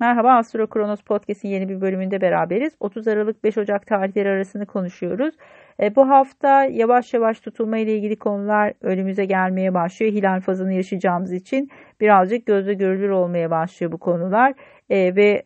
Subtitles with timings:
[0.00, 2.72] Merhaba Astro Kronos Podcast'in yeni bir bölümünde beraberiz.
[2.80, 5.34] 30 Aralık 5 Ocak tarihleri arasını konuşuyoruz.
[5.82, 10.12] E, bu hafta yavaş yavaş tutulma ile ilgili konular önümüze gelmeye başlıyor.
[10.12, 11.68] Hilal fazını yaşayacağımız için
[12.00, 14.54] birazcık gözle görülür olmaya başlıyor bu konular.
[14.90, 15.42] E, ve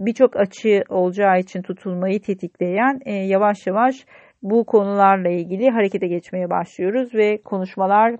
[0.00, 4.06] birçok açı olacağı için tutulmayı tetikleyen e, yavaş yavaş
[4.42, 8.16] bu konularla ilgili harekete geçmeye başlıyoruz ve konuşmalar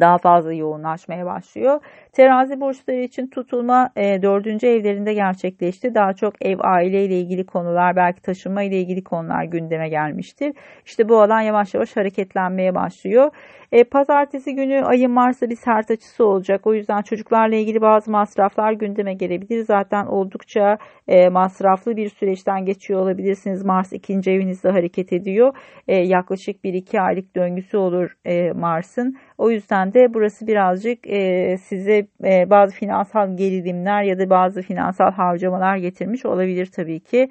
[0.00, 1.80] daha fazla yoğunlaşmaya başlıyor.
[2.14, 5.94] Terazi burçları için tutulma e, dördüncü evlerinde gerçekleşti.
[5.94, 10.52] Daha çok ev, aile ile ilgili konular, belki taşınma ile ilgili konular gündeme gelmiştir.
[10.86, 13.30] İşte bu alan yavaş yavaş hareketlenmeye başlıyor.
[13.72, 16.66] E, pazartesi günü ayın Mars'a bir sert açısı olacak.
[16.66, 19.64] O yüzden çocuklarla ilgili bazı masraflar gündeme gelebilir.
[19.64, 20.78] Zaten oldukça
[21.08, 23.64] e, masraflı bir süreçten geçiyor olabilirsiniz.
[23.64, 25.54] Mars ikinci evinizde hareket ediyor.
[25.88, 29.16] E, yaklaşık 1-2 aylık döngüsü olur e, Mars'ın.
[29.38, 35.12] O yüzden de burası birazcık e, size e, bazı finansal gerilimler ya da bazı finansal
[35.12, 37.28] harcamalar getirmiş olabilir tabii ki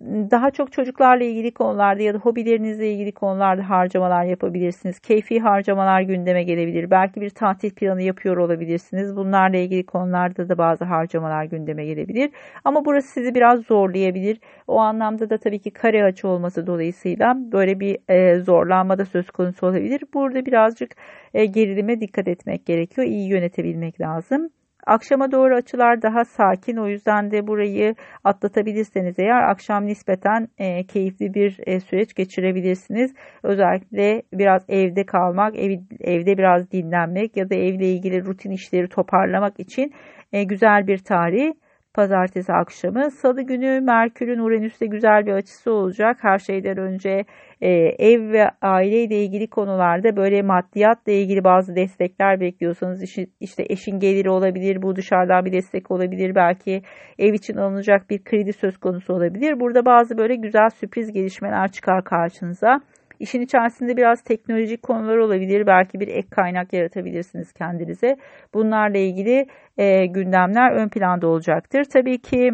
[0.00, 5.00] daha çok çocuklarla ilgili konularda ya da hobilerinizle ilgili konularda harcamalar yapabilirsiniz.
[5.00, 6.90] Keyfi harcamalar gündeme gelebilir.
[6.90, 9.16] Belki bir tatil planı yapıyor olabilirsiniz.
[9.16, 12.30] Bunlarla ilgili konularda da bazı harcamalar gündeme gelebilir.
[12.64, 14.40] Ama burası sizi biraz zorlayabilir.
[14.66, 19.30] O anlamda da tabii ki kare açı olması dolayısıyla böyle bir e, zorlanma da söz
[19.30, 20.02] konusu olabilir.
[20.14, 20.96] Burada birazcık
[21.34, 23.06] e, gerilime dikkat etmek gerekiyor.
[23.06, 24.50] İyi yönetebilmek lazım.
[24.86, 31.34] Akşama doğru açılar daha sakin o yüzden de burayı atlatabilirseniz eğer akşam nispeten e, keyifli
[31.34, 33.14] bir e, süreç geçirebilirsiniz.
[33.42, 39.60] Özellikle biraz evde kalmak, ev, evde biraz dinlenmek ya da evle ilgili rutin işleri toparlamak
[39.60, 39.92] için
[40.32, 41.52] e, güzel bir tarih
[41.94, 43.10] pazartesi akşamı.
[43.10, 46.16] Salı günü Merkür'ün Uranüs'te güzel bir açısı olacak.
[46.20, 47.24] Her şeyden önce
[47.60, 53.02] e, ev ve aile ile ilgili konularda böyle maddiyatla ilgili bazı destekler bekliyorsanız
[53.40, 56.82] işte eşin geliri olabilir, bu dışarıdan bir destek olabilir, belki
[57.18, 59.60] ev için alınacak bir kredi söz konusu olabilir.
[59.60, 62.80] Burada bazı böyle güzel sürpriz gelişmeler çıkar karşınıza.
[63.20, 65.66] İşin içerisinde biraz teknolojik konular olabilir.
[65.66, 68.16] Belki bir ek kaynak yaratabilirsiniz kendinize.
[68.54, 69.46] Bunlarla ilgili
[69.78, 71.84] e, gündemler ön planda olacaktır.
[71.84, 72.50] Tabii ki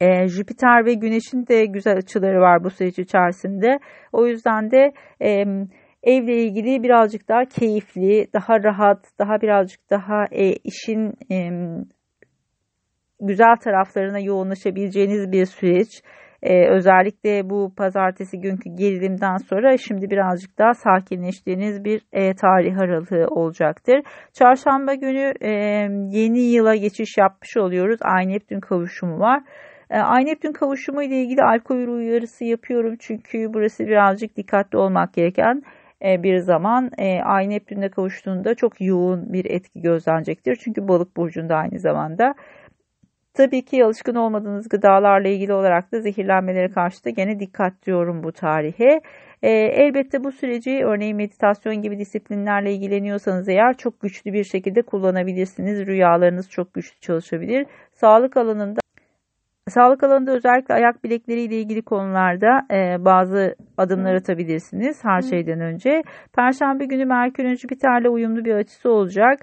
[0.00, 3.78] e, Jüpiter ve Güneş'in de güzel açıları var bu süreç içerisinde.
[4.12, 5.44] O yüzden de e,
[6.02, 11.50] evle ilgili birazcık daha keyifli, daha rahat, daha birazcık daha e, işin e,
[13.20, 16.02] güzel taraflarına yoğunlaşabileceğiniz bir süreç.
[16.42, 23.26] Ee, özellikle bu pazartesi günkü gerilimden sonra şimdi birazcık daha sakinleştiğiniz bir e, tarih aralığı
[23.26, 24.02] olacaktır.
[24.32, 25.50] Çarşamba günü e,
[26.18, 27.98] yeni yıla geçiş yapmış oluyoruz.
[28.02, 29.42] Ay Neptün kavuşumu var.
[29.90, 35.62] E, Ay Neptün kavuşumu ile ilgili alkol uyarısı yapıyorum çünkü burası birazcık dikkatli olmak gereken
[36.04, 40.56] e, bir zaman e, Ay Neptün'le kavuştuğunda çok yoğun bir etki gözlenecektir.
[40.64, 42.34] Çünkü balık burcunda aynı zamanda.
[43.34, 48.32] Tabii ki alışkın olmadığınız gıdalarla ilgili olarak da zehirlenmelere karşı da gene dikkat diyorum bu
[48.32, 49.00] tarihe.
[49.42, 55.86] E, elbette bu süreci örneğin meditasyon gibi disiplinlerle ilgileniyorsanız eğer çok güçlü bir şekilde kullanabilirsiniz.
[55.86, 57.66] Rüyalarınız çok güçlü çalışabilir.
[57.92, 58.80] Sağlık alanında
[59.68, 66.02] Sağlık alanında özellikle ayak bilekleriyle ilgili konularda e, bazı adımlar atabilirsiniz her şeyden önce.
[66.32, 69.38] Perşembe günü Merkür'ün Jüpiter'le uyumlu bir açısı olacak.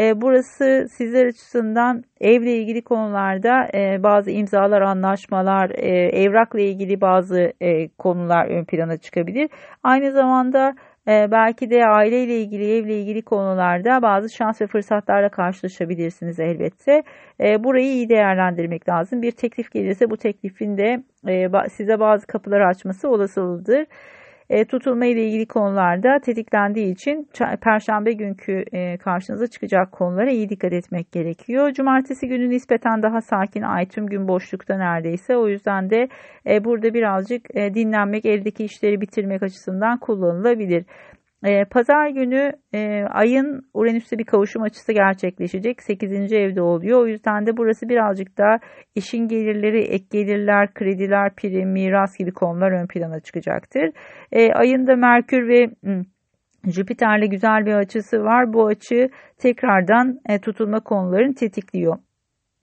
[0.00, 7.52] E, burası sizler açısından evle ilgili konularda e, bazı imzalar, anlaşmalar, e, evrakla ilgili bazı
[7.60, 9.50] e, konular ön plana çıkabilir.
[9.82, 10.74] Aynı zamanda
[11.08, 17.02] e, belki de aileyle ilgili, evle ilgili konularda bazı şans ve fırsatlarla karşılaşabilirsiniz elbette.
[17.40, 19.22] E, burayı iyi değerlendirmek lazım.
[19.22, 23.86] Bir teklif gelirse bu teklifin de e, size bazı kapıları açması olasılıdır
[24.50, 27.28] e, tutulma ile ilgili konularda tetiklendiği için
[27.62, 31.72] perşembe günkü e, karşınıza çıkacak konulara iyi dikkat etmek gerekiyor.
[31.72, 35.36] Cumartesi günü nispeten daha sakin ay tüm gün boşlukta neredeyse.
[35.36, 36.08] O yüzden de
[36.46, 40.84] e, burada birazcık e, dinlenmek, eldeki işleri bitirmek açısından kullanılabilir.
[41.44, 45.82] E, Pazar günü e, ayın Uranüs'te bir kavuşum açısı gerçekleşecek.
[45.82, 46.32] 8.
[46.32, 47.00] evde oluyor.
[47.00, 48.58] O yüzden de burası birazcık da
[48.94, 53.90] işin gelirleri, ek gelirler, krediler, prim, miras gibi konular ön plana çıkacaktır.
[54.32, 55.70] E, ayın da Merkür ve
[56.66, 58.52] Jüpiter'le güzel bir açısı var.
[58.52, 59.08] Bu açı
[59.38, 61.96] tekrardan e, tutulma konularını tetikliyor.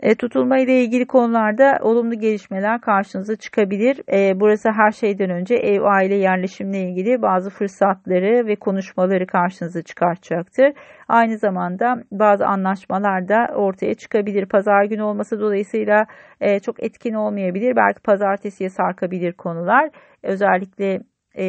[0.02, 4.02] E, tutulma ile ilgili konularda olumlu gelişmeler karşınıza çıkabilir.
[4.14, 10.74] E, burası her şeyden önce ev aile yerleşimle ilgili bazı fırsatları ve konuşmaları karşınıza çıkartacaktır.
[11.08, 14.46] Aynı zamanda bazı anlaşmalar da ortaya çıkabilir.
[14.46, 16.06] Pazar günü olması dolayısıyla
[16.42, 17.76] e, çok etkin olmayabilir.
[17.76, 19.90] Belki pazartesiye sarkabilir konular.
[20.24, 21.00] Özellikle
[21.38, 21.44] e,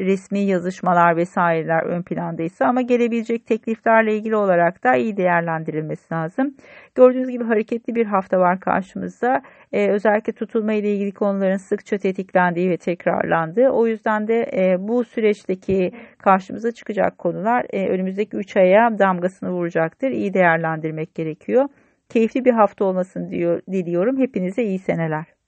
[0.00, 6.54] resmi yazışmalar vesaireler ön plandaysa ama gelebilecek tekliflerle ilgili olarak da iyi değerlendirilmesi lazım.
[6.94, 9.42] Gördüğünüz gibi hareketli bir hafta var karşımızda.
[9.72, 13.68] E, özellikle tutulma ile ilgili konuların sıkça tetiklendiği ve tekrarlandığı.
[13.68, 20.10] O yüzden de e, bu süreçteki karşımıza çıkacak konular e, önümüzdeki 3 aya damgasını vuracaktır.
[20.10, 21.68] İyi değerlendirmek gerekiyor.
[22.08, 24.18] Keyifli bir hafta olmasını diyor, diliyorum.
[24.18, 25.41] Hepinize iyi seneler.